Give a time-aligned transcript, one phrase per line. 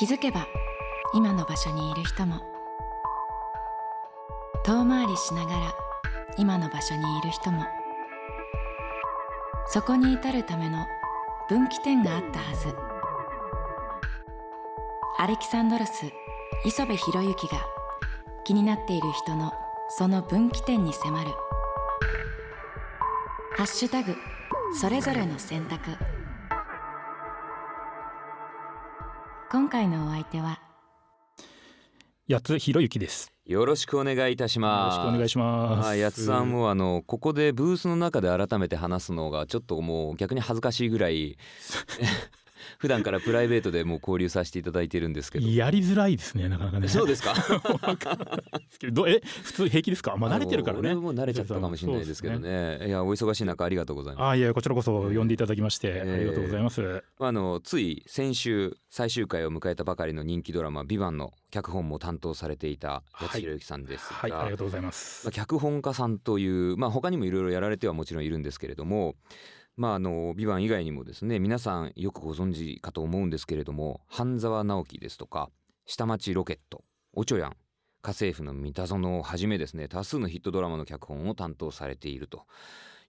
[0.00, 0.46] 気づけば
[1.12, 2.40] 今の場所にいる人も。
[4.64, 5.74] 遠回りしながら
[6.38, 7.66] 今の場所にいる人も。
[9.66, 10.86] そこに至るための
[11.50, 12.74] 分岐点があったはず。
[15.18, 16.10] アレキサンドロス
[16.64, 17.62] 磯部博之が
[18.44, 19.52] 気になっている人の
[19.90, 21.30] その分岐点に迫る
[23.54, 24.16] 「ハッシュタグ
[24.80, 25.90] それぞれの選択」
[29.52, 30.60] 今回のお相手は
[32.30, 33.32] 八津博之です。
[33.46, 34.98] よろしくお願いいたしよろます。
[34.98, 35.86] しくお願いします。
[35.88, 41.36] はい、やつさんもあのここでブースの中で改めて話すのがちょっともう逆に恥ずかしいぐらい
[42.78, 45.48] 普段からプライベートでもう交流させていただいてるんですけど。
[45.48, 46.88] やりづらいですね、なかなかね。
[46.88, 47.30] そうですか？
[47.30, 48.24] わかんな
[48.58, 50.16] いですけど、どえ、普通平気ですか？
[50.16, 50.94] まあ慣れてるからね。
[51.00, 52.86] も慣れちゃったかもしれないですけどそうね。
[52.86, 54.24] いやお忙しい中ありがとうございます。
[54.24, 57.02] ああ、いや、こちらこそ呼んでいただきまして、えーありがとうございます。
[57.18, 65.26] あのつい先週最終回を迎えたばかりの人気ドラマ「ビバンの脚本も担当されていた八はい千博之さんですが、はい、ありがとうございます。
[65.26, 69.14] まあ、脚本家さんという、まあ、他にもいろいろやられてはもちろんいるんですけれども
[69.76, 75.50] 「まあ、あのビバン以外にもですね皆さんよくご存知かと思うんですけれども半沢直樹ですとか
[75.86, 77.56] 下町ロケットおちょやん
[78.02, 82.44] 家政婦の三田園をはじめですね多数のヒットドラマの脚本を担当されていると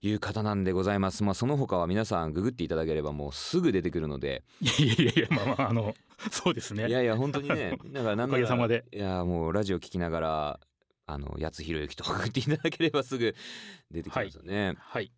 [0.02, 1.22] いう方なんでございます。
[1.22, 5.94] まあ、その他は皆さんググっていただければもうすぐ出てくるのでいやいやいやまあまあ、あの、
[6.30, 6.88] そうですね。
[6.88, 10.60] いやいや本当にねだからなんおかでいやもうラジオ聞きながら
[11.06, 13.34] あの八津博之と送っていただければすぐ
[13.92, 14.74] 出てきますよね。
[14.78, 15.12] はい。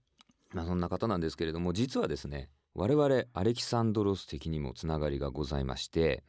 [0.55, 6.25] まあそんな方なんですけれども実はですね我々アレキサンドロス的にもつながりがございまして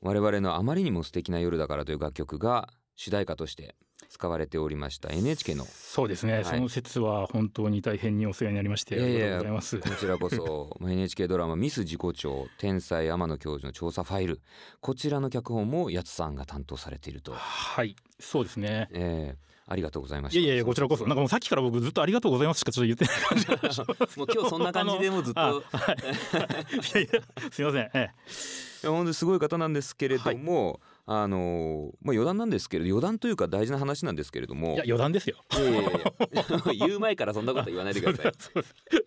[0.00, 3.74] 我々のあまりにも素敵な夜だからという楽曲が主題歌として
[4.08, 5.64] 使われておりました NHK の。
[5.64, 6.44] そうですね、い。
[6.44, 9.78] その説は本当に大変にお世話になりまして、ありがとうございます。
[9.78, 14.40] こちらこそ まあ NHK ドラマ「ミス自己調天才天野教授の調査ファイル」
[14.80, 18.88] こちらの脚本も八津さんが担当されていると、はい、そうですね。
[18.92, 20.40] えーありがとうございました。
[20.40, 23.78] いやいやいや、こちらこそ、なんかもうさっきから僕ずっとありがとうございますしかちょっと言ってない感じ
[24.18, 25.40] もう今日そんな感じでもうずっと。
[25.40, 25.62] あはい、
[26.74, 27.20] いやいや、
[27.52, 27.82] すみません。
[27.84, 28.10] ええ。
[28.82, 34.74] いや本当にすごい方なんですけれども、あのまあ余談なんですけれど余談というか大事な話なんですけれども。
[34.74, 35.36] いや余談ですよ。
[35.52, 38.32] いやいやいや言う前からそんなこと言わないでください。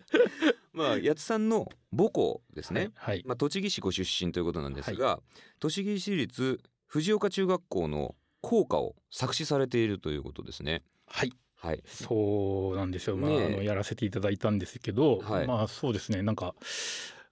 [0.72, 3.22] まあ八津さんの母校ですね、はい。
[3.26, 5.20] まあ、栃木市ご出身ということなんですが、
[5.60, 8.14] 栃木市立藤岡中学校の
[8.44, 10.82] 校歌を作詞されているということですね。
[11.06, 11.32] はい。
[11.56, 13.16] はい、そうなんですよ。
[13.16, 16.22] まあ、ねえあのやらせていただいたんですけど、はいまあそうですね。
[16.22, 16.54] なんか。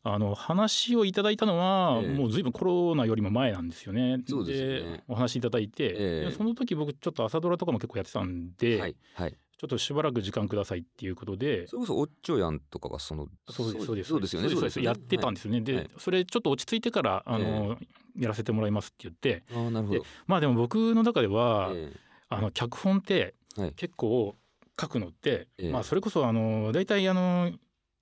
[0.05, 4.19] あの話をいただいたのは、ええもうずいぶんコロナよりも前なんですよね。
[4.19, 5.97] でねお話いただいて、え
[6.27, 11.69] えでその時僕ちょっと朝ドラとかも結構やってたんで、はいはいちょっとしばらく時間くださいっていうことで。
[11.69, 14.49] それこそおっちょやんとかがそのそうですそうですそうですよね。
[14.49, 15.91] そうですやってたんですよね、で、はい。
[15.99, 17.79] それちょっと落ち着いてからあの、
[18.19, 19.45] やらせてもらいますって言って。
[19.55, 20.01] ああなるほど。
[20.01, 20.07] で。
[20.27, 21.93] まあでも僕の中では、え
[22.29, 23.73] あの脚本ってはい。
[23.75, 24.35] 結構
[24.81, 25.71] 書くのって、ええ。
[25.71, 27.53] まあそれこそあの大体あの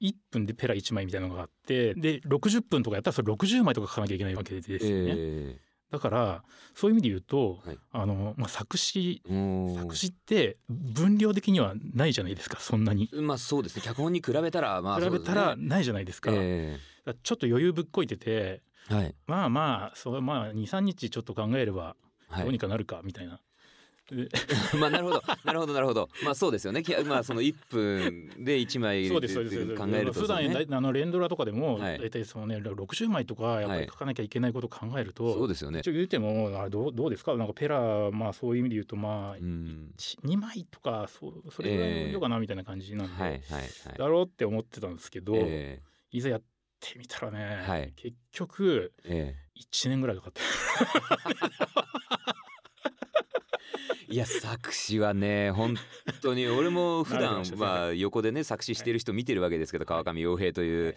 [0.00, 5.14] 1分でペラ1枚みたいなのがあってで60分とかやったらそれ60枚とか書かなきゃいけないわけですえよね。
[5.16, 7.78] えだからそういう意味で言うと、はい。
[7.92, 9.22] あのまあ、作詞
[9.76, 13.10] 作詞って分量的にはないじゃないですかそんなに。
[13.12, 13.82] まあそうですね。
[13.84, 16.30] 脚本に比べたらまあ比べたらないじゃないですか。
[16.32, 19.14] えだからちょっと余裕ぶっこいててえはい。
[19.26, 21.96] まあまあそうまあ23日ちょっと考えれば
[22.28, 22.42] はい。
[22.44, 23.40] どうにかなるかみたいな。
[24.10, 24.28] で
[24.78, 25.22] まあなるほど。
[25.44, 26.08] なるほどなるほど。
[26.24, 26.82] まあそうですよね。
[26.82, 30.38] きまあその1分で1枚そうですそうです考えると普段
[30.76, 31.98] あの連ドラとかでもはい。
[31.98, 35.80] 大体そのね60枚とかやっぱり書かなきゃいけないことを考えると、そうですよね。
[35.80, 37.34] 一応言うてもあれどうどうですか？
[37.36, 39.94] なんかペラまあそういう意味で言うとまあうん。
[40.24, 43.60] 2枚とかそうそれぐらいの量かなみたいな感じなんで、はいはいは
[43.94, 43.98] い。
[43.98, 46.42] だろうって思ってたんですけど、えいざやっ
[46.80, 47.92] てみたらね、はい。
[47.96, 49.50] 結局ええ。
[49.60, 50.44] 1年ぐらいかかってえ
[54.10, 55.76] いや作詞はね本
[56.20, 60.96] 当に俺も普段ましたまあ横でね作詞してる人見てるわけですけど川上洋平という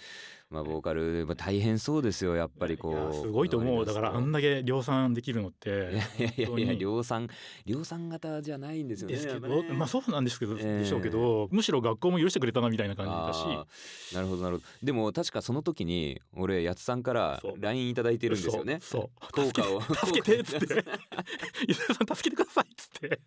[0.53, 3.13] まあボーカルまあ大変そうですよやっぱりこう。
[3.13, 3.85] すごいと思う。
[3.85, 6.01] だからあんだけ量産できるのっいてやいや
[6.37, 7.27] いやいや量産
[7.65, 10.79] 量産型じゃないんですよねですけど、まあそうなんですけど、ええ。
[10.81, 14.67] でしょうけどむしろ学校も許してくれたなみたいな感じだしなるほどなるほど。
[14.83, 18.77] でも確かその時に俺八津さんから LINE いただいてるんですよね。
[18.81, 19.31] そう。
[19.31, 19.81] 効果を。
[19.81, 20.85] 助けて っつって
[21.67, 23.19] 「伊沢さん助けてください」っつって。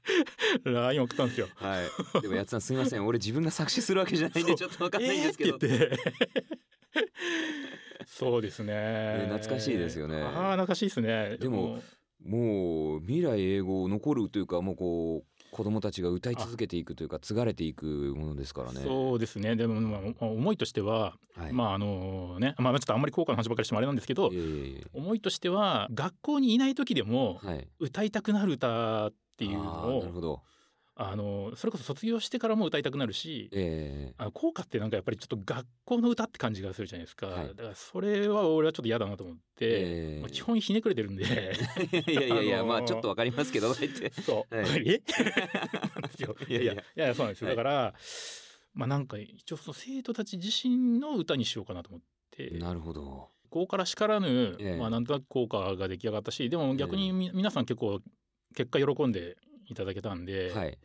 [0.64, 1.48] LINE 送ったんですよ。
[1.56, 2.22] はい。
[2.22, 3.04] でも八津さんすみません。
[3.06, 5.98] 俺自分が作詞するわけじゃないんでちょっとわかんないんですけど、えーって言って
[8.06, 10.20] そうですね、ね懐かしいですよね。
[10.20, 11.36] ああ懐かしいですね。
[11.38, 11.80] でも
[12.24, 18.80] もう未来英語残るというかもうこう子供たちが歌い続けていくというか継がれていくものですからね。
[18.82, 19.56] そうですね。
[19.56, 30.42] でも、まあ、思いとしては、はい、まああのね、まあ、ちょっとあんまり効果の話ばかりしてもあれなんですけど、いえいえいえ思いとしては学校にいない時でもはい、歌いたくなる歌っていうのあーなるほをど。
[30.98, 34.14] あのそれこそ卒業してからも歌いたくなるし、ええ。
[34.16, 37.48] あの効果ってなんかやっぱりちょっと学校の歌って感じがするじゃないですか、はい。
[37.48, 40.20] だからそれは俺はちょっと嫌だなと思って、ええ。
[40.22, 41.24] まあ基本ひねくれてるんで。
[42.08, 43.74] いやいやいや、 あのーまあちょっとわかりますけど。
[44.24, 44.88] そう、はい。
[44.88, 45.02] え？
[46.48, 46.72] いやいや。
[46.72, 47.56] いやいやそうなんですよ、はい。
[47.56, 47.94] だから
[48.72, 52.00] まあなんか一応その生徒たち自身の歌にしようかなと思っ
[52.30, 52.48] て。
[52.58, 53.02] なるほど。
[53.02, 54.76] ここからしからぬ、ええ。
[54.78, 58.00] まあなんとなく効果が出来上がったしでも逆にみ、皆さん結構
[58.54, 59.36] 結果喜んで
[59.66, 60.78] いただけたんで、はい。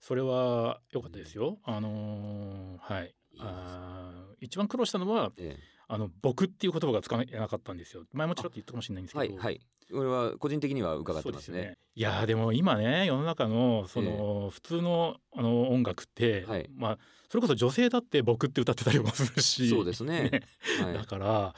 [0.00, 1.58] それは良かったですよ。
[1.64, 5.56] あのーはいいあー一番苦労したのはえ
[5.88, 8.04] あの僕っていう言葉が使えなかったんですよ。
[8.12, 9.24] 前もちろっと言ったかもしれないんですけど。
[9.24, 9.60] えはいはい。
[9.92, 11.62] これは個人的には伺ってますね。
[11.62, 16.98] すよいやーでも今ね世の中のその、普通のあの音楽って、はいまあ
[17.28, 19.70] それこそ女性だって僕って歌ってたりもするし。
[19.70, 20.42] そうですね。
[20.82, 21.54] はだから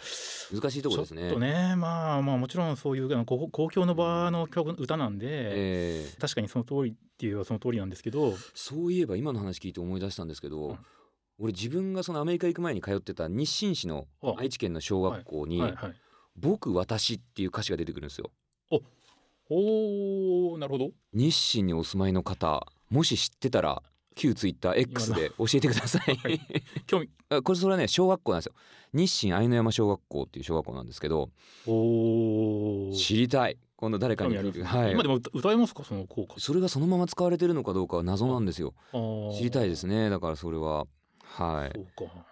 [0.52, 0.54] い。
[0.54, 1.22] 難しいところですね。
[1.22, 10.78] ちょっとねまあまあもちろんそういう公公共の場の曲歌なんで、ええ確かにその通りっていうのはその通りなんですけど、そういえば今の話聞いて思い出したんですけど、うん
[11.38, 15.94] 俺自分がそのアメリカ行く前に通ってた日清市のあ愛知県の小学校にはいはい。
[16.36, 18.30] 「僕私」っていう歌詞が出てくるんですよ。
[19.50, 20.90] おーなるほど。
[21.12, 23.82] 日清にお住まいの方もし知ってたら
[24.14, 26.16] 旧ツイッター X で教えてください。
[26.16, 26.40] はい
[26.86, 28.54] 興味あ これそれはね小学校なんですよ。
[28.94, 31.30] 日清愛の山小学校っていう小学校なんですけど
[31.66, 34.42] おー知りたい今度誰かには
[34.88, 35.84] い今でも歌歌えますか？
[35.84, 36.40] その効果。
[36.40, 38.72] それがそのまま使われてるのかどうかは謎なんですよ。
[39.36, 40.04] 知りたいですね。
[40.04, 40.86] ねだからそれは
[41.34, 41.78] はい。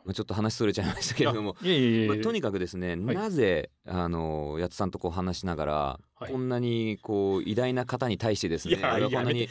[0.05, 1.57] まあ、ちょっと話それちゃいましたけれども。
[1.61, 9.49] いやいやいやいやまあ、とにかくですね、なぜあのやつさんとこう話しながら、はいこんなにこう偉大な方に対してですねはこんなに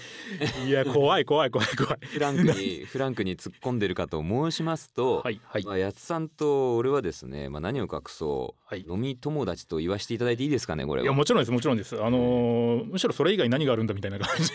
[0.65, 2.05] いや怖い怖い怖い怖い。
[2.05, 8.85] フランクに フランクに突っ込んでるかと申しますと、はいはいまあ、やつさんと俺はですね、まあ、何を隠そう、はい。
[8.87, 11.05] 飲み友達と言わせていただいていいですかねこれは。
[11.05, 12.01] いやもちろんですもちろんです。
[12.01, 14.51] あのーむしろそれ以外何があるんだみたいな感じ。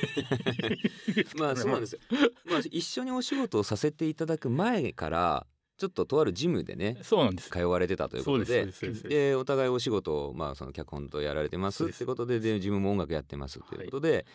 [1.38, 2.00] まあそうなんですよ、
[2.44, 7.50] まあ、一緒にお仕事をさせていただく前からちょっととあるジムでねそうなんです。
[7.50, 8.66] 通われてたということで
[9.08, 14.26] でお互いお仕事を、まあ、その脚本とやられてますってことでで自分も音楽やってますということで、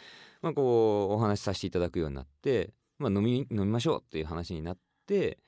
[0.41, 4.81] まあ、こうお話しさせていただくようになって、まあ、飲み飲みましょうっていう話になって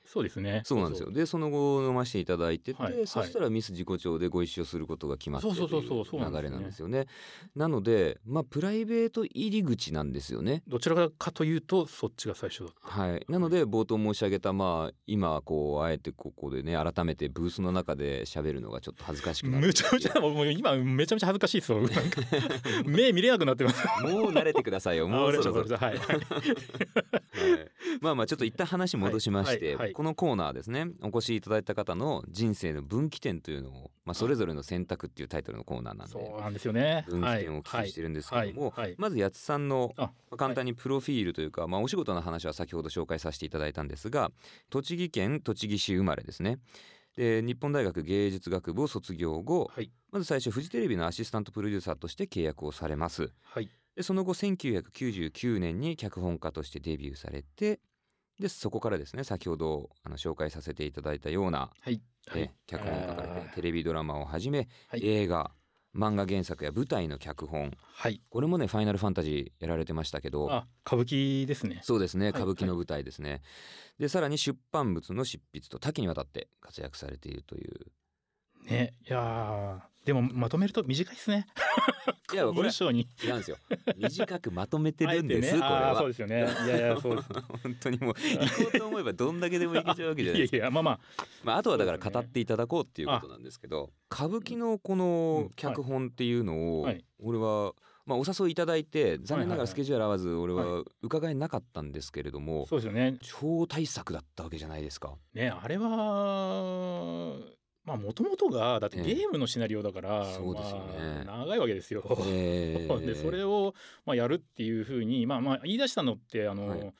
[0.04, 0.62] そうですね。
[0.64, 7.06] そうなんですよでその後飲ませていただいてて、はいはいそしたらミス自己調でご一緒することが決まってといそうそうそう流れなんですよね。
[7.54, 10.62] なので、まあ、プライベート入り口なんですよね。
[10.66, 12.88] どちらかというとそっちが最初だった。
[12.88, 21.78] はい、なので冒頭申し上げたまあ今こうあえてここでね改めてブースの中で喋るのがちょっと恥ずかしくなってめちゃめちゃもう今めちゃめちゃ恥ずかしいですよ。
[22.86, 23.86] 目見れなくなってます。
[24.02, 25.96] もう慣れてくださいよもうそろそろ、あはい。
[25.98, 26.20] はい
[28.00, 29.92] まあまあちょっと一旦話戻しまして、はいはいはい。
[29.92, 37.04] このコーナーですねお越しいただいた方の人生の分岐点というのを、まあ、それぞれの選択っていうタイトルのコーナーなんでそうなんですよね。
[37.08, 44.30] 分岐点をお聞きしてるんですけども、まず八津さんのあまあ簡単にプロフィールというか、まあ、お仕事の話は先ほど紹介させていただいたんですが
[44.70, 46.58] 栃木県栃木市生まれですね。
[47.16, 49.90] で日本大学芸術学部を卒業後はい。
[50.10, 53.32] まず最初フジテレビのアシスタントプロデューサーとして契約をされます。
[53.42, 53.68] はい。
[53.96, 57.80] でその後1999年に脚本家としてデビューされて
[58.38, 62.00] でそこからですね先ほどあの紹介させていただいたような、はい。
[62.34, 65.06] え脚本を書かれてテレビドラマをはじめ、はい。
[65.06, 65.50] 映画
[65.94, 67.70] 漫画原作や舞台の脚本。
[67.78, 68.20] はい。
[68.28, 71.80] これもね「ファイナルファンタジー」やられてましたけどあ歌舞伎ですね。
[71.82, 72.28] そうですねい。
[72.30, 73.42] 歌舞伎の舞台ですね、
[73.98, 77.86] でさらに出版物の執筆と多岐にわたって活躍されているという
[78.64, 81.46] ねいやーでもまとめると短いですね。
[82.32, 83.08] いや文章に。
[83.22, 83.56] 違うんですよ
[83.96, 86.46] 短くまとめてるんです、 ねこれはそうですよね。
[86.66, 87.28] いやいやそうです。
[87.62, 91.00] 本当にもう行こうと思えばどんだけでも行けちゃうわけじゃないですかいやいやまあまあ
[91.42, 97.72] まあ、あとはだから語っていただこうっていうことなんですけど歌舞伎のこの脚本っていうのをはい俺は、
[98.04, 103.16] まあ、お誘いいただいて残念ながらスケジュール合わず俺はは伺えなかったんですけれどもそうですよね。
[103.22, 105.16] 超大作だったわけじゃないですか。
[105.32, 107.38] ねあれは
[107.84, 109.14] まあもともとがだってええ。
[109.14, 111.24] ゲームのシナリオだから、そうですよね。
[111.26, 112.02] まあ、長いわけですよ。
[112.26, 113.74] えー でそれを、
[114.06, 116.94] まあ、やるっていうふうに、まあ、まあ言い出したのってあの、はい。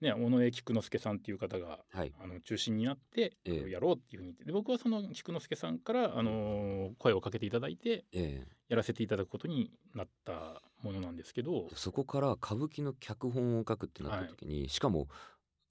[0.00, 2.12] ね、尾上菊之助さんっていう方がはい。
[2.18, 3.70] あの中心になって、ええ。
[3.70, 15.08] やろうっていうふうにで僕はその菊之助さんから、あの声をかけていただいてえやらせていただくことになったものなんですけどーそこから歌舞伎の脚本を書くってなった時に、しかも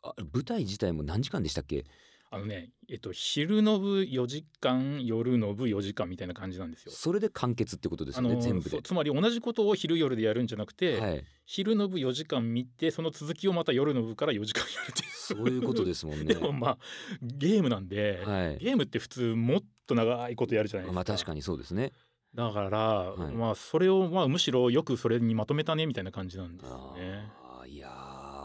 [0.03, 1.85] あ舞台自体も何時間でしたっけ？
[2.31, 6.91] あのねえっと昼の部4時間夜の部4時間みたいな感じなんですよ。
[6.91, 8.81] それで完結ってことですよね、全部で。
[8.83, 16.25] つまり同じことを昼夜でやるんじゃなくて、はい、昼の部4時間見てその続きをまた夜の部から4時間やるっていうそういうことですもんね。
[16.33, 16.77] でもまあ
[17.21, 18.57] ゲームなんで、はい。
[18.59, 20.95] ゲームって普通もっと長いことやるじゃないですか。
[20.95, 21.93] まあ確かにそうですね。
[22.35, 27.27] だから、いまあそれをまあむしろよくそれにまとめたねみたいな感じなんですよね。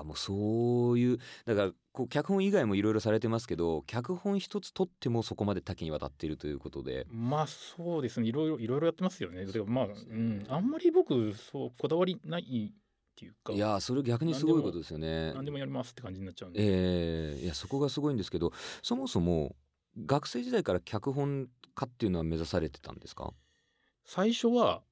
[0.05, 7.07] もうそういうだからこう脚本以外もいろいろされてますけど脚本一つ取ってもそこまで多岐にわたっているということで。
[7.11, 8.29] まあそうですね。
[8.29, 9.47] いろいろいろいろやってますよね。
[9.47, 13.53] でまあ、うん、あんまり僕そうこだわりないっていうか。
[13.53, 15.33] いやーそれ逆にすごいことですよね。
[15.33, 16.61] 何でもやりますって感じになっちゃうんで。
[16.61, 19.55] えーいやそこがすごいんですけどそもそも
[20.07, 23.33] 学生時代から脚本家っていうのは目指されてたんですか、
[24.05, 24.83] 最初は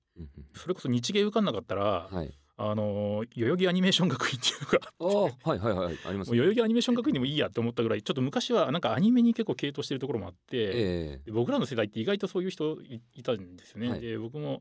[0.55, 13.89] それこそ日芸受かんなかったら、はい、あの代々木アニメーション学院っていうのがあーはいはいはいありますもう代々木アニメーション学院でもいいやって思ったぐらいちょっと昔はなんかアニメに結構傾倒してるところもあって、えで僕らの世代って意外とそういう人いいたんですよね。
[13.89, 14.01] はい。
[14.01, 14.61] で僕も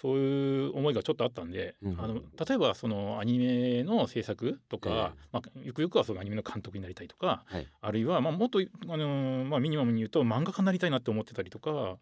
[0.00, 4.92] そういう思いがちょっとあったんで、うんうんあの例えばそのアニメの制作とか、え
[5.32, 7.66] まあ、ゆくゆくはそのアニメの監督になりたいとかはい。
[7.80, 11.98] あるいはまあもっと、あのまあ、ミニマムに言うと漫画家になりたいなって思ってたりとか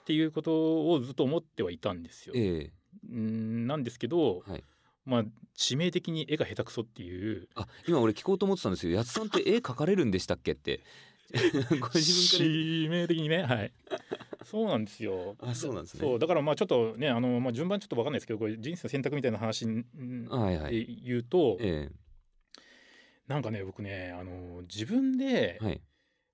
[0.00, 2.32] っていうことをずっと思ってはいたんですよ。
[2.34, 2.72] えう
[3.06, 4.64] んなんですけど、はい。
[5.04, 5.24] まあ
[5.56, 7.48] 致命的に絵が下手くそっていう。
[7.54, 8.94] あ今俺聞こうと思ってたんですよ。
[8.94, 10.80] やつさんって絵描かれるんでしたっけって。
[11.80, 13.72] ご自分致命的にねはい。
[14.44, 15.36] そうなんですよ。
[15.40, 16.00] あそうなんですね。
[16.00, 19.84] そうだからまあちょっとねあの、まあ、順番ちょっと分かんないですけどこれ人生の選択みたいな話ん
[20.28, 20.86] からはいはい。
[20.86, 21.90] で言うと、え
[23.26, 25.80] なんかね僕ねあの自分でえはい。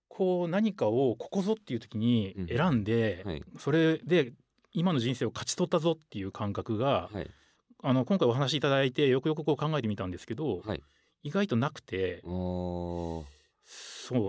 [0.09, 2.47] こう何かをここぞっていう時にうん。
[2.47, 3.43] 選んで、はい。
[3.59, 4.33] それで
[4.75, 7.31] 今の人生を勝ち取ったぞっていう感覚が、はい。
[7.83, 10.83] あの今回お話しいただいてよくよくこう考えてみたんですけど、はい。
[11.23, 13.25] 意外となくてそ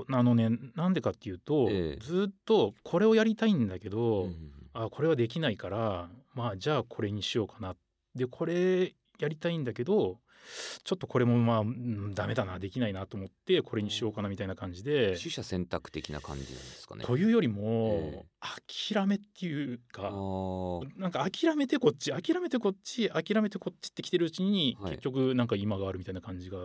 [0.01, 1.99] うあのねなんでかっていうと、ええ。
[2.01, 4.51] ずっとこれをやりたいんだけど、うん。
[4.73, 7.75] あこれはできないからまあじゃあこれにしようかな。
[8.13, 10.19] でこれやりたいんだけど
[10.83, 15.17] ちょっとこれもまあうんダメだなできないなと思ってこれにしようかなみたいな感じで。
[15.17, 17.03] 取捨選択的な感じなんですかね。
[17.05, 20.99] というよりえも諦めっていうあかー。
[20.99, 24.91] なんか諦めてこっち諦めてこっち諦めてこっちって来てるうちにはい。
[24.91, 26.57] 結局なんか今があるみたいな感じが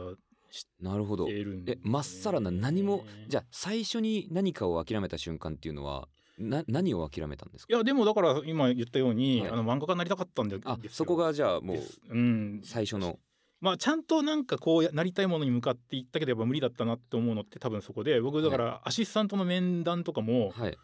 [0.51, 1.29] しなるほど。
[1.31, 1.45] え
[1.83, 6.09] まっさらな何もじゃあ最初に何かを諦めた瞬間っていうのは
[6.39, 7.75] な何を諦めたんですか？
[7.75, 9.51] いやでもだから今言ったように、はい。
[9.51, 11.79] あの漫画家になりたかったんであそこがじゃあもう
[12.11, 12.61] うん。
[12.65, 13.19] 最初の
[13.61, 20.79] まあちゃんとなんかこうやなりたいものに向かっていったけどやっぱ無理だったなって思うのって多分そこで僕だからアシスタントの面談とかもはい。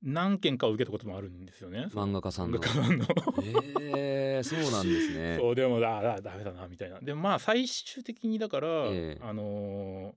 [0.00, 1.88] 何件か受けたこともあるんですよね。
[1.92, 2.58] 漫画家さんの。
[2.58, 3.06] 漫画家さんの。
[3.96, 5.36] えー、そうなんですね。
[5.42, 7.00] そうでもだだダメだなみたいな。
[7.00, 9.20] でもまあ最終的にだから、ええ。
[9.20, 10.14] あのー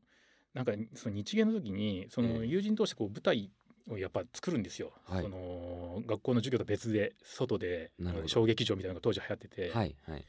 [0.54, 2.46] なんかその日芸の時にそのええ。
[2.46, 3.50] 友人同士こう舞台
[3.90, 4.94] をやっぱ作るんですよ。
[5.06, 5.24] はい。
[5.24, 7.92] その学校の授業と別で外で
[8.28, 10.26] 小劇場みたいなのが当時流行ってて、はいはい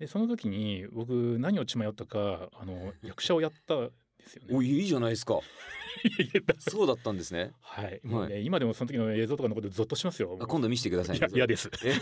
[0.00, 4.48] でその時に僕何を血迷ったかあの役者をやったんですよね。
[4.56, 5.38] おいいじゃないですか。
[6.58, 7.52] そうだったんですね。
[7.60, 10.38] はい、もうね、今でもその時の映像とかのことでゾッとしますよ。
[10.40, 11.70] あ今度見せてくださいいや嫌です。
[11.84, 11.92] え？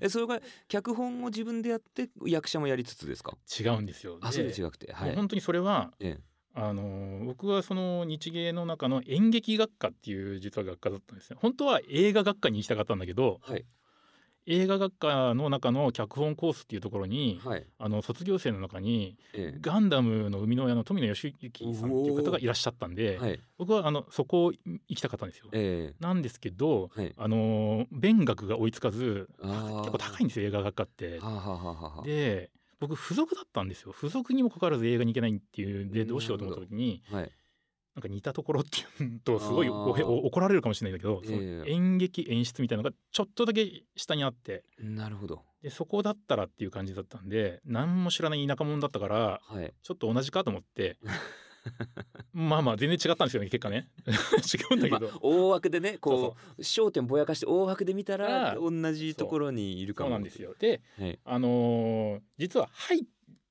[0.00, 3.36] えそれが脚本を自分でやって役者もやりつつですか？
[3.58, 4.18] 違うんですよ。
[4.22, 4.92] あそうで違くて。
[4.92, 5.14] はい。
[5.14, 6.22] 本当にそれはええ。
[6.54, 11.36] あのー僕はその日芸の中の演劇学科っていう実は学科だったんですね。
[11.40, 13.64] 本当は映画学科に行きたかったんだけど、はい
[14.46, 17.66] 映画学科の中の脚本コースっていうところに、はい。
[17.78, 23.40] あの卒業生の中にえガンダムの生みの親の富野義行さんっていう方がいらっしゃったんで、えはい。
[23.58, 25.48] 僕はあのそこを行きたかったんですよ。
[25.52, 27.14] えなんですけど、えはい。
[27.16, 31.18] あのー勉学が追いつかず結構高いんですよ映画学科って。
[31.18, 31.28] は。
[31.28, 31.40] あ、は
[31.94, 33.92] あはで僕付属だったんですよ。
[33.92, 37.30] 付属にもかかわらず映画に行けないっていうんでどうしようと思った時にはい
[38.00, 44.64] なんか似たところっていうとすごい怒られるかもしれないんだけど、演劇演出みたいなのがちょっとだけ下にあって。
[44.78, 45.42] なるほど。
[45.62, 49.74] でそこだったらっていう感じだったんで何も知らない田舎者だったからはい。
[49.82, 50.96] ちょっと同じかと思って。
[52.32, 53.90] まあまあ全然違ったんですよね結果ね。
[54.08, 60.54] 違うんだけまあど、大枠でねこう焦点ぼやかして大枠で見たらあ同じところにいるかもそうなんですよ。
[60.58, 61.18] ではい。
[61.22, 63.02] あのー実は入っ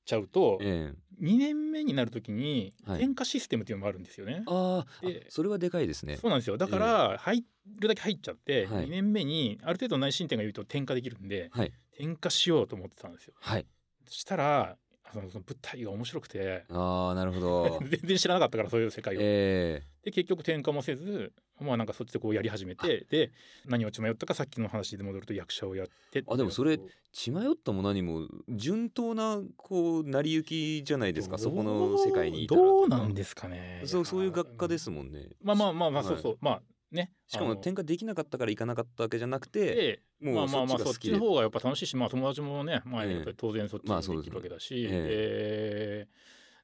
[0.04, 2.98] ちゃうとええ2年目になるときにはい。
[3.00, 4.42] 点火システムっていうのもあるんですよね。
[4.46, 6.16] あーあでそれはでかいですね。
[6.16, 6.56] そうなんですよ。
[6.56, 7.44] だから入
[7.78, 8.86] るだけ入っちゃって、はい。
[8.86, 11.72] 2年目にある程度内申点が言うと点火できるんではい。
[11.96, 13.34] 点火しようと思ってたんですよ。
[13.38, 13.66] はい。
[14.06, 14.76] そしたら
[15.12, 16.64] そのその舞台が面白くて。
[16.68, 17.80] ああなるほど。
[17.88, 19.18] 全然知らなかったからそういう世界を。
[19.22, 23.32] えで結局転科もせずまあなんかそっちでこうやり始めてで
[23.66, 26.78] 何を血迷ったかさっきの話で戻ると役者をやってあでもそれ
[27.12, 33.82] 血迷ったも何も順当なこう成り行きじゃないですかそこの世界にいたらどうなんですかね。
[33.84, 35.28] そうそういう学科ですもんね。
[35.42, 36.14] まあまあまあまあはい。
[36.14, 43.12] そうそう、まあねしかも転科できなかったから行かなかったわけじゃなくてでもうまあまあまあそっちの方がやっぱ楽しいしまあ友達もねまあええ。
[43.14, 44.24] やっぱり当然そっちにでまあそうです。
[44.24, 46.06] きるわけだし、え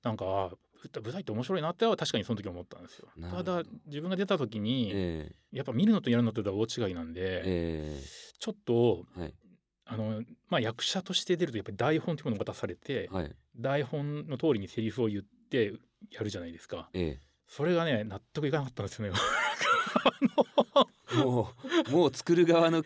[0.03, 0.51] でなんかあ
[1.03, 3.09] 舞台って面白いなっては確かにその時思ったんですよ。
[3.31, 8.03] ただ自分が出た時に、えやっぱ見るのとやるのとでは大違いなんで、ええ。
[8.39, 9.35] ちょっとえはい。
[9.89, 13.35] あのまあ役者として出るとやっぱり台本というものが渡されて、はい。
[13.57, 15.75] 台本の通りにセリフを言って
[16.11, 16.91] やるじゃないですか。
[16.93, 17.19] え
[17.49, 19.15] それがね納得いかなかったんですよね。
[19.15, 19.46] え
[21.25, 21.51] も
[21.89, 22.85] うもう作る側の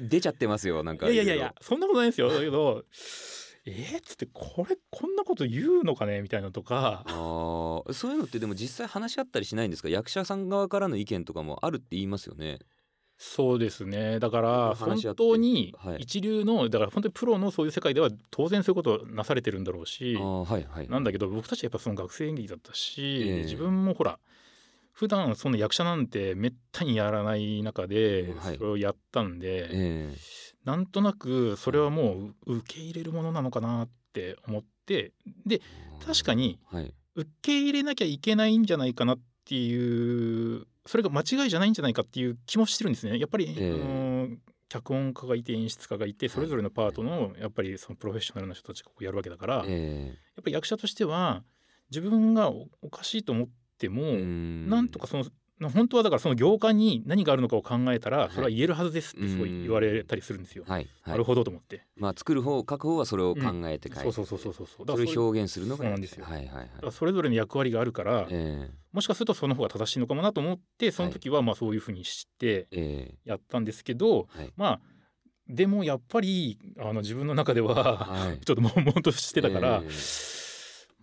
[0.00, 2.30] 出ちゃってますよなんかいやいやいやそんなことないんですよ。
[2.32, 2.84] だけど
[3.64, 7.04] えー、っつってこれこんなこと言うのかねみたいなのとか。
[7.06, 9.88] あーそういうのってでも実際話し合ったりしないんですか？
[9.88, 12.58] 役者さん側からの意見とかもあるって言いますよね。
[13.18, 14.18] そうですね。
[14.18, 15.98] だから本当にはい。
[16.00, 20.16] 一流のだから本当にプロのそういう世界では当然そういうことなされてるんだろうし。
[20.16, 20.88] はいはい。
[20.88, 23.42] なんだけど僕たちはやっぱその学生演劇だったし、ええ。
[23.44, 24.18] 自分もほら
[24.92, 28.56] 普段その役者なんてめったにやらない中ではい。
[28.56, 30.14] それをやったんで、え
[30.64, 35.12] なんとなくそれはもう受け入れるものなのかなって思って
[35.46, 35.60] でえ
[36.06, 36.94] 確かにはい。
[37.14, 43.18] 受け入れなきゃいけないんじゃないかなっていうそれが間違いじゃないんじゃないかっていう気もしてるんですね。
[43.18, 43.70] やっぱり、ええ。
[43.70, 44.28] あの
[44.68, 51.42] 脚本家がいて演出家がいてそれぞれのパートのやっぱりそのプロフェッショナルな人たちがやるわけだから、やっえぱり役者としては
[51.90, 53.48] 自分がおおかしいと思っ
[53.82, 54.02] ても、
[54.70, 55.24] なんとかその
[55.70, 60.64] 本当はだからその行間に何があるのかを考えたらそれは言えるはずですってすごい言われたりするんですよ。
[60.66, 60.88] はい。
[61.02, 61.82] はないるほどと思って。
[61.96, 64.66] まあ作る方書く方はそれを考えて書いて、そうそうそうそうそう。
[64.66, 64.86] そう。
[64.86, 66.24] だそれを表現するのがそうなんですよ。
[66.24, 66.92] はいはいはい。
[66.92, 73.14] それぞれの役割があるから、えもしかするとその方が正しいのかもなと思ってその時はまあそういうふうにしてええ。
[73.24, 74.52] やったんですけど、えはい。
[74.56, 74.80] まあ
[75.48, 78.38] でもやっぱりあの自分の中でははい。
[78.44, 79.88] ちょっと悶々としてたから、え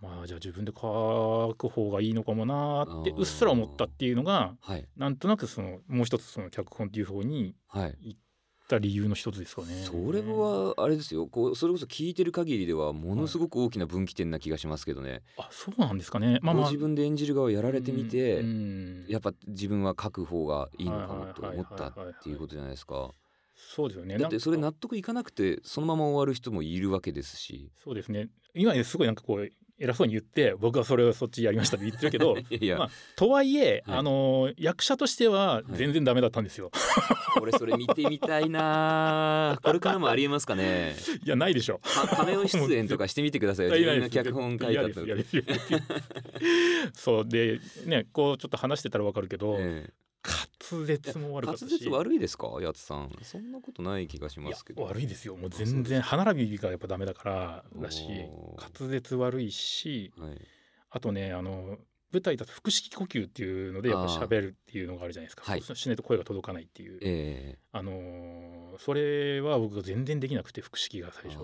[0.00, 4.88] まあじゃあ自分で書く方がいいのかもなーってうっすら思ったっていうのがはい。
[4.96, 8.20] なんとなくそのもう一つその脚本っていう方にはい行っ
[8.68, 9.82] た理由の一つですかね。
[9.84, 11.26] それはあれですよ。
[11.26, 16.38] こうそれこそ聞いてる限りではものすごく大きな分岐点な気がしますけどね、あそうなんですかね。
[16.40, 16.64] まあまあ。
[16.64, 18.44] ご自分で演じる側をやられてみて、
[19.08, 23.10] やっぱ自分は書く方がいいのかもと思ったっていうことじゃないですか。
[23.56, 24.16] そうですよね。
[24.16, 27.70] だってそれ納得いかなくてそのまま終わる人もいるわけですし。
[27.82, 28.28] そうですね。
[28.54, 29.48] 今ねすごいなんかこう
[29.80, 32.36] 偉そうに言って僕はそれをそっちやりましたって言ってるけど
[32.78, 33.98] まあとはいえ、はい。
[33.98, 36.70] あの役者としては全然ダメだったんですよ。
[37.40, 40.94] 俺それ見てみたいなこれからもありえますかね。
[41.24, 41.78] いやないでしょ。
[41.78, 43.72] かカメオ出演とかしてみてくださいよ。
[43.74, 45.00] 自分が脚本書いたと
[46.92, 49.90] そうでねこうちょっと話してたらわかるけど、え
[50.70, 51.62] 滑舌もえ悪かったし。
[51.62, 52.48] 滑舌悪いですか？
[52.60, 53.10] やつさん。
[53.22, 54.82] そんなことない気がしますけど。
[54.82, 55.36] 悪いですよ。
[55.36, 58.06] もう全然歯並びがやっぱダメだからだし
[58.78, 60.40] 滑舌悪いしはい。
[60.90, 61.78] あとねあの
[62.12, 65.62] 舞台だと腹式呼吸っていうのでやっぱ喋るっていうのがあるじゃないですか、はい。
[65.62, 67.58] そうしないと声が届かないっていう、ええ。
[67.72, 71.40] あのーそれは僕が全然できなくて腹式が最初。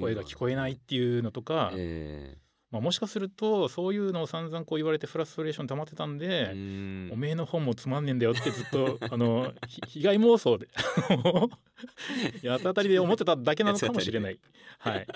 [0.00, 2.36] 声が聞こえないっていうのとか、え
[2.70, 7.10] まあ、もしかするとそういうのを散々こう言われてフラストレーション溜まってたんえで、うん。
[7.12, 10.68] おめえの本もつまんねえんだよってずっと あのひ被害妄想で
[12.46, 14.38] 八つ当たりで思ってただけなのかもしれない。
[14.80, 15.06] はい。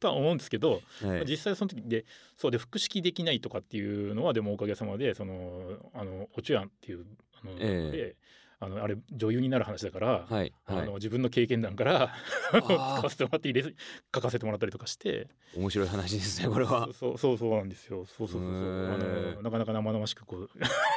[0.00, 1.24] とは思うんですけど、はい。
[1.26, 2.06] 実際その時で
[2.36, 7.04] そうで腹式できないとかっていうのはでもおかげさまでそのあのおちゅやんっていう
[7.42, 7.90] あの、ええ。
[7.90, 8.16] で
[8.64, 10.52] あのあれ女優になる話だから、はいはい。
[10.66, 12.16] あの自分の経験談からあ
[12.52, 13.74] 書ーかせてもらって入れ
[14.14, 15.28] 書かせてもらったりとかして。
[15.56, 16.88] 面白い話ですねこれは。
[16.92, 18.04] そうそうそうなんですよ。
[18.06, 18.94] そうそうそうそう。
[18.94, 18.98] あ
[19.36, 20.50] のなかなか生々しくこう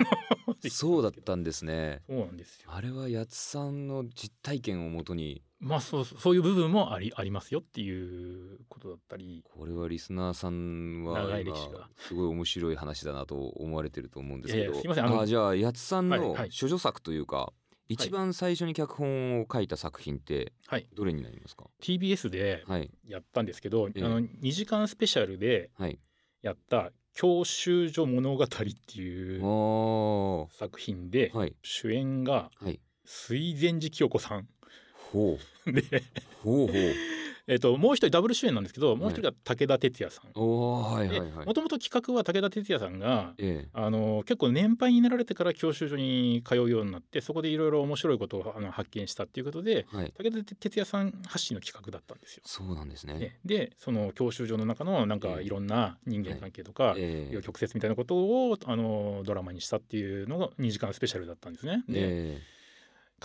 [0.69, 2.01] そうだったんですね。
[2.07, 2.69] そうなんですよ。
[2.71, 9.43] あれはやつさんの実体験をもとにまあそうそういう部分もありありますよっていうことだったり。
[9.43, 11.55] これはリスナーさんは今
[11.97, 14.75] すごい面白い話だなと思われてると思うんですけど。
[14.75, 16.49] すいませんあのじゃあやつさんのはいはい。
[16.59, 17.53] 処女作というか、
[17.89, 20.87] 一番最初に脚本を書いた作品ってはい。
[20.95, 22.91] どれになりますか？TBS ではい。
[23.07, 24.03] やったんですけど、ええ。
[24.03, 25.99] あの2時間スペシャルではい。
[26.43, 31.55] やった「教習所物語」っていうお作品で、はい。
[31.63, 32.79] 主演がはい。
[33.05, 34.47] 水前寺清子さん
[35.11, 35.71] ほう。
[35.71, 36.03] で
[36.43, 36.93] ほうほう。
[37.49, 40.37] えっともう一人ダブル主演なんですけどもう一人が武田鉄矢さん。
[40.37, 40.99] も
[41.55, 43.69] ともと企画は武田鉄矢さんがええ。
[43.71, 50.13] あの結構年配になられてから教習所に通うようになってそこでいろいろ面白いことをあの発見したっていうことではい。
[50.17, 52.43] 武田鉄矢さん発信の企画だったんですよ。
[52.45, 53.13] そうなんですね。
[53.13, 53.39] ね。
[53.45, 55.43] でその教習所の中のなんかええ。
[55.43, 57.41] いろんな人間関係とか、ええ。
[57.41, 61.85] 曲折みたいなことをあのドラマにしたっていうのが2時間スペシャルだったんですね。
[61.87, 62.41] でえ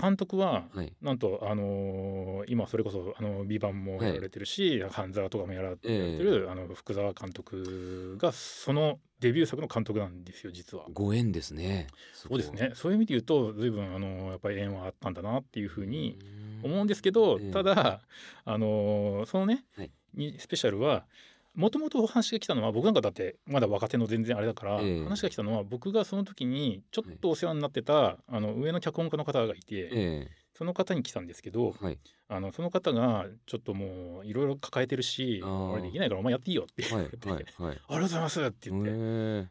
[0.01, 0.93] 監督はえはい。
[1.03, 10.87] なんと、あのー今それこそ「あのビバンもやられてるし「半沢」とかもやられてる、あの福沢監督がそのデビュー作の監督なんですよ実は。
[10.93, 11.87] ご縁ですね。
[12.15, 12.73] そうですね。
[12.75, 16.19] そういう意味で言うと随分あのやっぱり縁はあったんだなっていうふうに
[16.63, 17.51] 思うんですけど、ええ。
[17.53, 18.01] ただ、
[18.45, 19.91] あのーそのね、はい。
[20.15, 21.07] にスペシャルは
[21.55, 25.05] もともとお話が来たのは僕なんかだってまだ若手の全然あれだから、ええ。
[25.05, 31.99] 話が来たのは僕がその時にちょっとお世話になってた、あの上の脚本家の方がいて、えその方に来たんですけどえはい
[32.35, 37.45] あのその方がちょっともういろいろ抱えてるし俺できないからお前やっていいよって言はいわれて、はいはい。
[37.62, 38.90] ありがとうございますって言って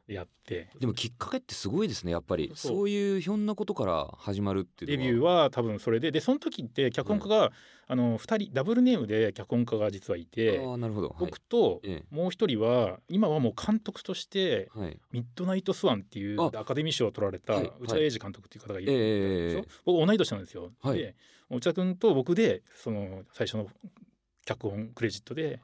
[0.07, 2.51] えやって、えでもきっかけってすごいですねやっぱり。
[2.55, 2.89] そう。
[2.89, 7.51] いうひょんなことから始まるっていうデビューは多分それででその時って脚本家が、
[7.87, 11.09] あの2人ダブルネームで脚本家が実はいて、ああなるほど。
[11.09, 11.17] はい。
[11.19, 14.99] 僕とえもう一人は今はもう監督としてえはい。
[15.11, 16.51] ミッドナイトスワンっていうあ。
[16.55, 17.71] アカデミー賞を取られたはい。
[17.79, 19.67] 内田英二監督っていう方がいるんえですよ、え。
[19.85, 20.71] 僕同い年なんですよ。
[20.81, 20.97] はい。
[20.97, 21.15] で
[21.57, 23.67] 内田君と僕でその最初の
[24.45, 25.59] 脚本クレジットで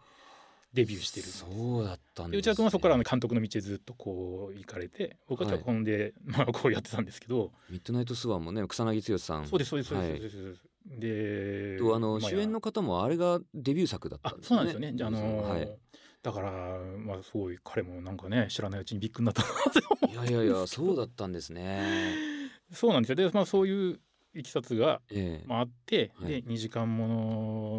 [0.74, 1.28] デビューしてる。
[1.28, 9.48] そうだったんでね、内田君はそこから監督の道へずっとこう行かれて僕は脚本で、まあこうやってたんですけど、ミッドナイトスワンもね草薙剛さん。
[9.48, 14.94] そうですそうですそうですはいそうであのま主演の方もあれがデビュー作だったあんですそうなんですよね。
[14.96, 15.70] じゃあ、あのーはい、
[16.24, 16.52] だから
[16.98, 22.16] まあすごい彼もなんかね知らないうちにビッグになったなって思いやいやいやそうだったんですね。
[22.72, 23.16] そうなんですよ。
[23.16, 24.00] でまあそういう
[24.38, 25.48] いきさつが、ええ。
[25.48, 26.44] まあ、あって、はい。
[26.44, 27.08] で2時間も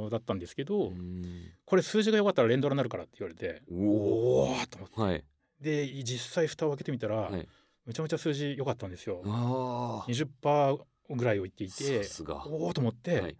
[0.04, 1.24] のだったんですけど、うん。
[1.64, 5.00] これ数字が良かったら連ドラになるからって言われておおと思って。
[5.00, 5.24] はい。
[5.60, 7.48] で実際蓋を開けてみたら、はい。
[7.86, 9.22] めちゃめちゃ数字良かったんですよ。
[9.24, 10.78] ああ20%
[11.10, 12.02] ぐらいを言っていて
[12.46, 13.36] おおと思って、はい。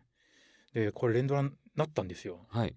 [0.72, 2.46] でこれ連ドラになったんですよ。
[2.48, 2.74] はい。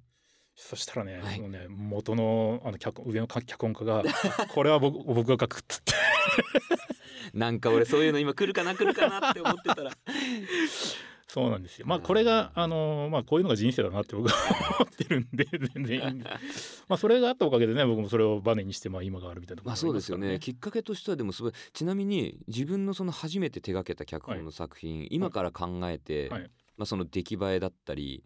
[0.55, 1.35] そしたらね,、はい。
[1.35, 4.03] そのね元のあの脚上の脚本家が
[4.53, 5.93] これは僕僕が書くっつって
[7.33, 9.91] なんか俺そういうの今来るかな来るかなって思ってたら。
[11.27, 11.87] そうなんですよ。
[11.87, 16.83] まあこれがあのまあこういうのが人生だなって僕は思ってるんで 全然いいんです。
[16.89, 20.39] まあそれがあったおかげでね僕もそれをバネにしてまあ今があるみたいなところまあそうですよね。
[20.39, 26.51] きっかけとしてはでもすごいちなみに自分のその初めて手掛けた脚本の作品、今から考えて、はい。
[26.81, 28.23] まあ、その出来栄えだったり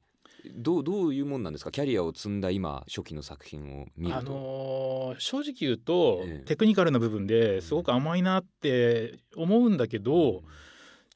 [0.53, 1.71] どうどういうもんなんですか？
[1.71, 6.45] キャリアを積んだ今初期の作品を見ると、あのー正直言うと、ええ。
[6.45, 10.43] テクニカルな部分ですごく甘いなって思うんだけど、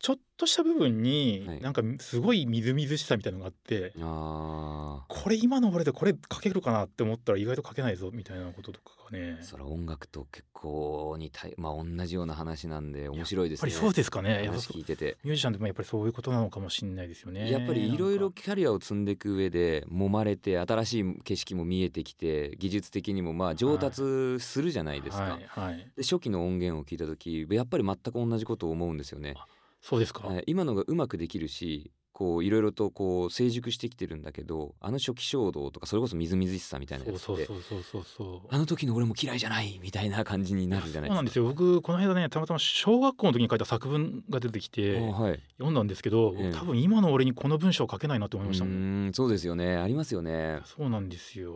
[0.02, 1.62] ちょっとした部分にはい。
[1.62, 9.40] なんかすごいみずみずしさみたいなのがあって、あこれ今の俺でこれ書けるかなって思ったら意外と書けないぞみたいなこととかがね。
[9.42, 13.72] あそれは音楽と結構にたいまあ同じような話なんで面白いですね。
[13.72, 14.30] やっぱりそうですかね。
[14.36, 15.18] やっぱ話聞いてて。
[15.24, 17.52] ミュージシャンでもやっぱりそういうことなのかもしれないですよね。
[17.52, 25.46] やっぱりいろいろキャリアを積んでいく上で揉まれて新しい景色も見えてきて技術的にもまあ上達するじゃないですか、はい。
[25.48, 25.92] はい。
[25.98, 29.36] で初期の音源を聞いた時やっぱり全く同じことを思うんですよね、
[29.82, 41.46] そうですか、はい今のがうまくできるしこういろいろとこう成熟してきてるんだけどあの初期衝動とかそれこそみずみずしさみたいなやつってそうそうそうそうあの時の俺も嫌いじゃないみたいな感じになるじゃないそうなんですよ。
[41.46, 45.40] 僕この間ねたまたま小学校の時に書いた作文が出てきてあはい。
[45.60, 46.52] 読んだんですけど、ええ。
[46.52, 49.12] 多分今の俺にこの文章書けないなって思いましたもん。
[49.14, 49.78] そうですよね。
[49.78, 50.60] ありますよね。
[50.66, 51.54] そうなんですよ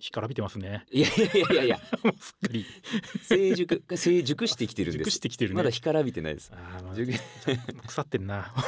[0.00, 0.84] 干からびてますね。
[0.92, 1.78] いやいやいやいや。
[2.20, 2.64] すっかり。
[3.22, 5.56] 成熟成熟してきてるんで熟すしてきてるね。
[5.56, 6.52] まだ干からびてないです。
[6.54, 8.52] あーまあ熟腐ってんな。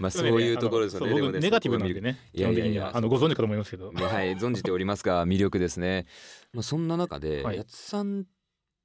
[0.00, 1.14] まあそういうところですよね。
[1.14, 2.90] ね僕ネガティブなんでね基いやいやいや。
[2.94, 3.92] あのご存知かと思いますけど。
[3.92, 6.06] ねはい存じておりますが魅力ですね。
[6.52, 7.56] まあそんな中で、はい。
[7.56, 8.24] やつさん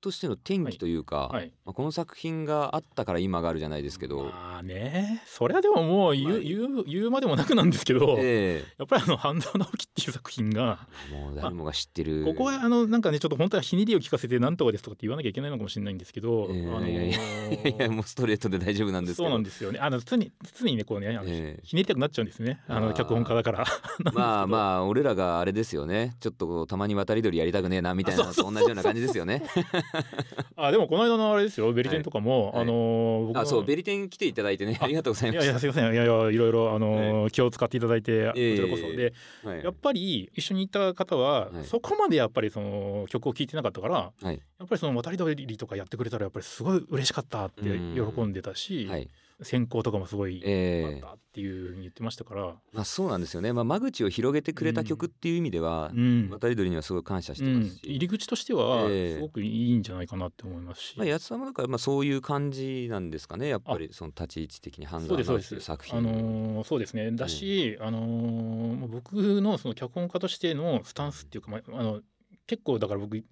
[0.02, 1.52] としての転機というか、はい。
[1.66, 12.26] まあこの作品があったから今があるじゃないですけど、まあねそれはでももう言う,、はい言う言うまでもなくなんですけど、えやっぱりあの半沢直樹っていう作品がえもう誰もが知ってる。
[12.26, 16.68] ここはあのなんかねちょっと本当はひねりを聞かせてなんとかですとかって言わなきゃいけないのかもしれないんですけど、ええ。
[16.68, 19.18] あのいやいやもうストレートで大丈夫なんです。
[19.18, 19.72] そうなんですよ。
[19.72, 21.60] ねあの常に常にねこうねあの、ええ。
[21.64, 22.62] ひねりたくなっちゃうんですね。
[22.68, 23.66] ああーの脚本家だから。
[24.14, 26.16] まあ まあ俺らがあれですよね。
[26.20, 29.44] ちょっとたまに渡り鳥やりたくねえなみたいなのと同じような感じですよね。
[30.56, 31.72] あでもこの間のあれですよ。
[31.74, 32.62] ベリテンとかも、はい。
[32.62, 34.78] あの僕のあそうベリテン来ていただいてね。
[34.82, 34.88] あ。
[34.88, 35.46] りがとうございいました。
[35.46, 35.94] やいやすいません。
[35.94, 39.64] いやいやいろいろあの、気を使っていただいてこええちらこそ、ではい。
[39.64, 41.66] やっぱり一緒にいた方は、はい。
[41.66, 44.42] そこまでやっぱりその曲を聴いてなかったからはい。
[44.60, 49.08] やっぱりその渡り鳥とかやってくれたらやっぱりすごい嬉しかったってうん喜んでたし、はい
[49.44, 50.82] 選考とかもすごいええ。
[50.82, 56.30] 良かったっていうふうに言ってましたから、まあそうなんですよね、まあ、間口を広げてくれた曲っていう意味では、うん。
[56.30, 59.16] 渡り鳥にはすごい感謝してうんますし、入り口としてはええ。
[59.16, 63.48] すごくいいんじゃないかなって思いますし、まあ、八つさんもだからまあそういう感じなんですかね。
[63.48, 65.56] やっぱりその立ち位置的に判断ですそうです。
[65.56, 65.98] の作品。
[65.98, 67.12] あのーそうですね。
[67.12, 72.02] だし、あのー僕のその脚本家としてのスタンスっていうか、まあ、あの
[72.48, 73.24] 結構だから僕、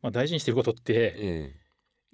[0.00, 1.63] まあ、大事にしてることって、え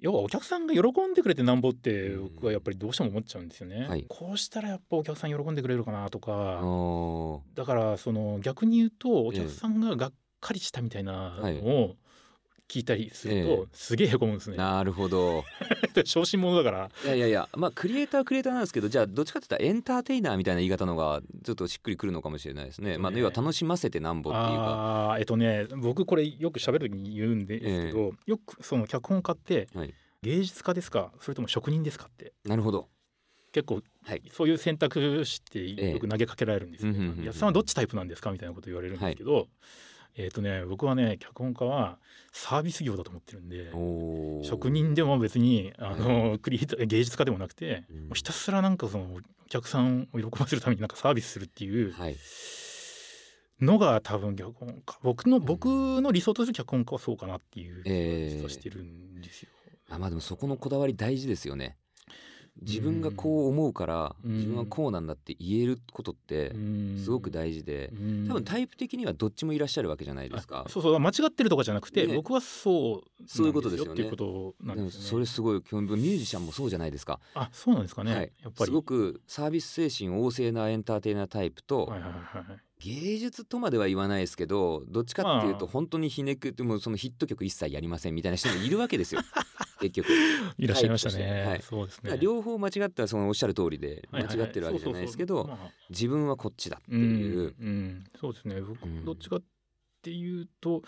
[0.01, 2.33] 要はお客さんが喜んでくれてなんぼってうん。
[2.35, 3.87] 僕はやっぱりどうしても思っちゃうんですよね。
[3.87, 4.05] はい。
[4.09, 6.31] こうしたらやっぱお客さん喜んでくれるかなとえか
[6.65, 11.61] おだからその逆に言うとおええ客さんががっかりしたみたいなはい。
[11.61, 11.95] のを
[12.71, 14.55] 聞いたりするえとすげえへこむんですね。
[14.55, 15.43] なるほど
[16.05, 22.97] 小心者だからいやいやいやまあクリエイターはクリエイターなんですけどじゃあどっちかって言ったらエンターテイナーみたいな言い方のがちょっとしっくりくるのかもしれないですね。
[22.97, 25.17] まあね要は楽しませてなんぼっていうか。
[25.19, 32.87] えっとね僕これよく喋る時に言うんですけど、よくその脚本家ってはい芸術家ですかそれとも職人ですかってなるほど。
[33.51, 34.21] 結構はい。
[34.31, 36.91] そういう選択肢ってええよく投げかけられるんですよ。
[36.91, 39.47] うんうんうんうん安さんはどっちタイプなんですかみたいなこと言われるんですけど、
[40.15, 41.97] えっ、とね僕はね脚本家は
[42.31, 43.71] サービス業だと思ってるんで
[44.47, 52.15] 職人でも別にあの、クリエイター芸術家でもなくて、うんひたすらなんかそのお客さんを喜ばせるためになんかサービスするっていうはい。
[53.61, 55.65] のが多分脚本家僕の僕
[56.01, 59.49] の理想とする脚本家はそうかなっていう気ええがしてるんですよ。
[59.89, 61.77] あまあでもそこのこだわり大事ですよね。
[62.61, 67.91] 自分がこう思うからうん自分はこうなんだって言えることってうんすごく大事で
[68.27, 70.69] 多分タイプ的にはどっちもいらっしゃるわけじゃないですかあ。
[70.69, 75.07] そうそう間違ってるとかじゃなくて、ね僕はそうそういうことですよねっていうことなんでもですよね。
[75.09, 77.19] それすごい興味ミュージシャンもそうじゃないですか。
[77.33, 78.65] あそうなんですかね、はいやっぱり。
[78.65, 82.59] すごくサービス精神旺盛なエンターテイナータイプと、はいはいはいはい。
[82.83, 89.21] 芸術とまでは言わないですけどどっちかっていうとまあ本当にひねくってもうそのヒット曲一切やりませんみたいな人もいるわけですよ
[89.81, 90.07] 結局。
[90.57, 91.43] いらっしゃいましたね。
[91.43, 92.17] はいそうですね。
[92.19, 95.49] 両方間違ったらそのおっしゃる通りで間違ってるわけじゃないですけど
[95.89, 97.55] 自分はこっちだってうんいう。
[97.59, 98.61] うん、そうですね。
[98.61, 99.43] 僕うんどっちかっ
[100.01, 100.83] ていうと、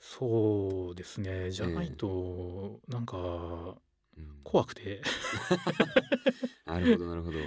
[0.00, 1.50] そうですね。
[1.50, 5.02] じゃないと、なんかうん怖くて、
[6.64, 7.38] なるほどなるほど。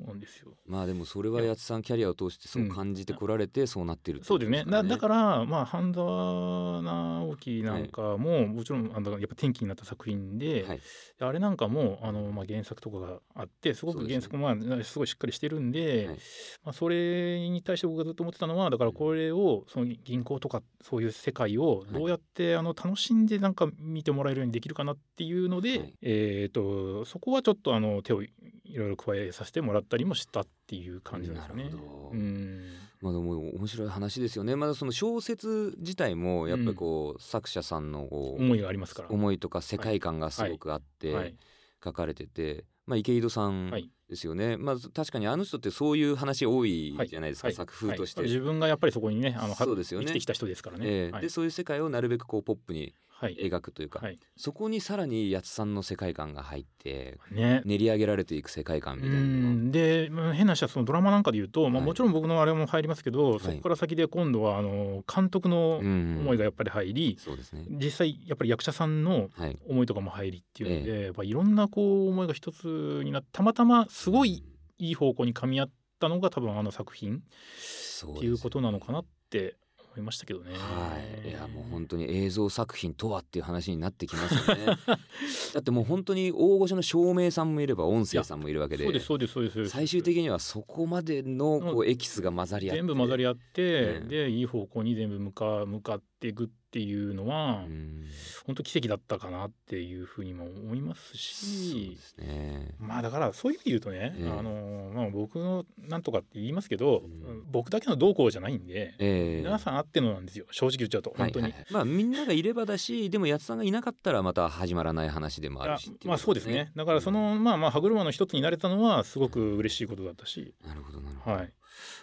[0.00, 0.52] そうなんですよ。
[0.66, 4.64] まあでもそれは八津さんキャリアを通してそう感じてこられてそうなってるってことそうですね。
[4.70, 10.80] だだかからまあ半沢直樹なんかも、もちろんあのやっぱ転機になった作品で、はい。
[11.20, 16.16] あれなんかもあの、まあ、原作とかがあってすごく原作も、まあ、すごいしっかりしてるんで、はい。
[16.64, 25.94] まあ、それに対して僕がずっと思ってたのはだからこれをその銀行とかそういう世界をどうやってあの楽しんでなんか見てもらえるようにできるかなっていうので、はい。
[26.02, 28.30] えー、とそこはちょっとあの手をい
[28.74, 31.64] ろいろ加えさせてもらったりもしたっていう感じなんですよね。
[31.64, 32.60] なるほどうん
[33.00, 34.56] まあでも面白い話ですよね。
[34.56, 39.08] まだその小説自体もやっぱりこう、作者さんの思いがありますから。
[39.08, 41.34] 思いとか世界観がすごくあってはい
[41.82, 44.56] 書かれてて、まあ池井戸さんはいですよね。
[44.58, 48.20] まあ確かにあの人ってそういう話多いはいじゃないですか、はい作風として。
[48.20, 50.86] はい自分がやっぱりそこにねあのはそうですよね生きてきた人ですからね。
[50.86, 54.18] はいええでそういう世界をなるべくこうポップにはい描くというか、はい。
[54.36, 57.62] そこにさらに八津さんの世界観が入ってね。
[57.64, 61.86] 練り上げられていく世界観みたいなでまあ変な話はそのドラマなんかで言うと、まあ、はい。
[61.86, 63.40] もちろん僕のあれも入りますけど、い。
[63.40, 67.64] そこから先で今度はあの監督のうん思いがやっぱり入り、そうですね。
[67.68, 69.58] 実際やっぱり役者さんのはい。
[69.68, 74.44] 思いとかも入りっていうので、やっぱいろんなこう思いが一つになってたまたますごい
[74.78, 77.22] いい方向に噛み合ったのが多分あの作品
[77.58, 79.56] そっていうことなのかなって思
[80.00, 80.52] いましたけどね。
[80.52, 84.66] はい、いやもう本当に映像作品とはっていう話になってきますよね。
[85.54, 89.66] だってもう本当に大御所の照明さんもいれば音声さんもいるわけでそうですそうですそうです。
[89.68, 92.78] 最終的にはそこまでのこうエキスが混ざり合って。
[92.78, 98.06] 全部混ざり合って、うんでいい方向に全部向か向かっていくっていうのは、うん。
[98.46, 102.74] 本当奇跡だったかなっていうふうにも思いますそうしですね。
[102.78, 104.30] まあだからそういう意味で言うとね、ええ。
[104.30, 107.44] あのまあ、僕のなんとかって言いますけど、うん。
[107.50, 109.42] 僕だけの動向じゃないんで、ええ。
[109.42, 110.46] 皆さんあってのなんですよ。
[110.50, 111.44] 正直言っちゃうと本当に。
[111.44, 111.60] はいはい。
[111.62, 116.72] はいまあみんながいればだしでも八津さんがいなかったらまた始まらない話でもあるしっていまあそうですね。
[116.76, 121.52] だからその、まあまあ歯車の一つになれたのはすごく嬉しいことだったし、なるほどなるほど、はい、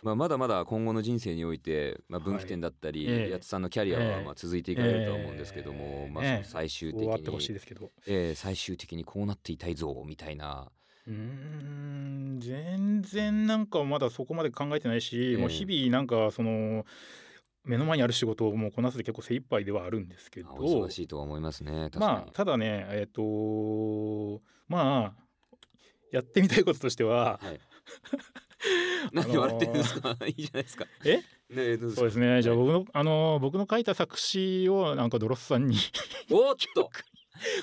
[0.04, 3.16] まあ、まだまだ今後の人生において、まあ、分岐点だったり、はい。
[3.18, 3.34] ええ。
[3.34, 6.38] 八津さんのキャリアはまあ続いていかれるとは思うんですけども、まあ、そええ。
[6.40, 7.92] の最終的そうあってほしいに、ですけど。
[8.08, 10.72] ええ最終的にこうなっていたいぞみたいな。
[11.08, 15.38] うーん全然なんかまだそこまで考えてないし、ええ。
[15.38, 16.86] もう日々なんかその
[17.64, 20.50] 目の前にある仕事をもうこなすで結構精一杯ではあるんですけど。
[20.50, 25.28] 忙しいとは思いますねまあただねえっ、とまあ
[26.12, 27.60] やってみたいこととしてははい
[29.14, 30.86] 何言われてるんですか、 いいじゃないですか。
[31.06, 31.18] え？
[31.18, 32.42] ねそうですね。
[32.42, 35.78] じゃあ僕のあの僕の書いた作詞をなんかドロスさんに
[36.32, 36.90] おっと。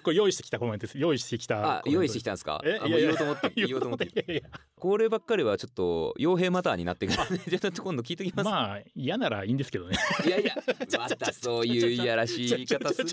[0.04, 0.98] これ用意してきたコメントです。
[0.98, 2.62] 用意してきたあ用意してきたんですか？
[2.64, 2.78] え？
[2.86, 4.04] いやいや言おうと思って言おうと思って。
[4.04, 4.50] いやいやいや
[4.84, 9.96] こればっかりはちょっと傭兵マターになってくるんでちょっと今度聞いときます、まあ嫌ならいいんですけどね。
[10.26, 10.54] いやいや
[10.98, 13.02] またそういういやらしい言い方す。
[13.02, 13.08] る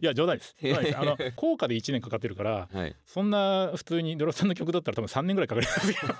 [0.00, 0.56] いや冗談です。
[0.96, 2.96] あの効果で1年かかってるからはい。
[3.04, 6.14] そんな普通にドロさんの曲だったら多分3年ぐらいかかりますけど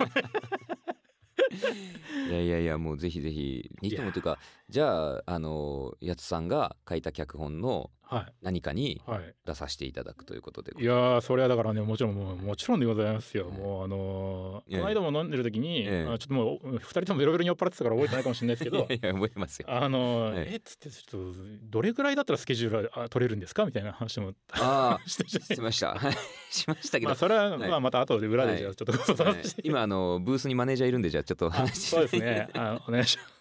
[2.29, 3.71] いやいやいやもうぜひぜひ。
[3.81, 4.39] いいともというか
[4.69, 8.04] じゃああのやつさんが書いた脚本のは
[8.43, 9.01] 何かに
[9.47, 10.73] 出させていただくということで。
[10.81, 19.67] いやーそれはだからねもちろんもうもちろんでございますよ、ええもうあのーええこの間も飲んでる時に、えちょっともう2人ともベロベロに酔っ払ってたから覚えてないかもしれないですけど いやいや覚えてますよ。
[19.71, 20.53] あのーええ。
[20.55, 26.13] えっつってちょっとどれぐらいだったらスケジュールはあ取れるんですかみたいな話もああ してしましたはい
[26.51, 27.69] しましたけど、まあそれは、はい。
[27.71, 29.37] まあまた後で裏でじゃあちょっとはい。
[29.63, 32.49] 今あのブースにマネージャーいるんでじゃあちょっとあ話そうですね。
[32.55, 33.35] あお願いします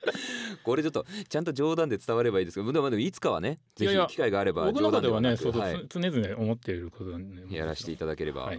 [0.64, 5.88] これちょっとちゃんと冗談で伝わればいいですけどでもでもいつかはねぜひ機会があれば僕の中ではねそうそう、冗談はい。
[5.88, 8.52] つ常々思っていることなんで、やらせていただければ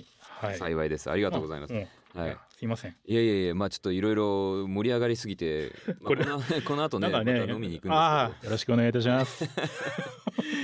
[0.58, 1.10] 幸いです。
[1.10, 2.30] ありがとうございます、うんはい。
[2.30, 2.96] やすいません。
[3.06, 5.72] いやいやいやまあちょっといろいろ盛り上がりすぎて、
[6.02, 9.46] まあ、このこの後ねねまた飲みに行くんあですあよろしくお願いいたします。
[9.46, 9.50] け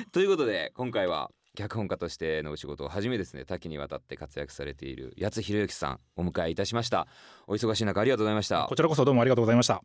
[0.05, 7.07] どということで今回は脚本家としてのお仕事をはじめですね多岐にわたって活躍されている八津博之さんお迎えいたしました。
[7.47, 8.65] お忙しい中ありがとうございました。
[8.67, 9.81] こちらこそどうもありがとうございました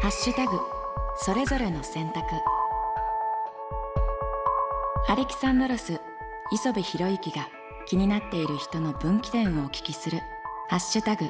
[0.00, 0.58] ハッシュタグ
[1.14, 2.24] それぞれの選択。
[5.08, 6.00] アレキサンドロス
[6.50, 7.50] 磯部博之が
[7.84, 10.20] 気になっている人の分岐点をお聞きする。
[10.70, 11.26] ハッシュタグ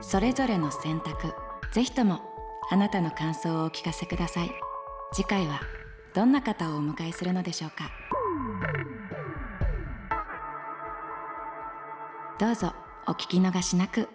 [0.00, 1.32] それぞれの選択。
[1.72, 2.20] ぜひとも
[2.68, 4.50] あなたの感想をお聞かせください。
[5.12, 5.60] 次回は
[6.12, 7.88] どんな方をお迎えするのでしょうか。
[12.40, 12.72] どうぞ
[13.06, 14.08] お聞き逃しなく。